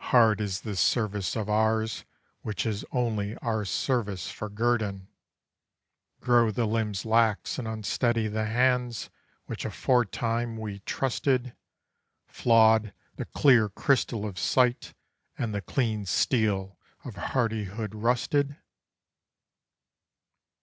Hard 0.00 0.42
is 0.42 0.60
this 0.60 0.78
service 0.78 1.34
of 1.36 1.48
ours 1.48 2.04
which 2.42 2.64
has 2.64 2.84
only 2.92 3.34
our 3.38 3.64
service 3.64 4.30
for 4.30 4.50
guerdon: 4.50 5.08
Grow 6.20 6.50
the 6.50 6.66
limbs 6.66 7.06
lax, 7.06 7.58
and 7.58 7.66
unsteady 7.66 8.28
the 8.28 8.44
hands, 8.44 9.08
which 9.46 9.64
aforetime 9.64 10.58
we 10.58 10.80
trusted; 10.80 11.56
Flawed, 12.26 12.92
the 13.16 13.24
clear 13.24 13.70
crystal 13.70 14.26
of 14.26 14.38
sight; 14.38 14.92
and 15.38 15.54
the 15.54 15.62
clean 15.62 16.04
steel 16.04 16.78
of 17.02 17.14
hardihood 17.16 17.94
rusted? 17.94 18.58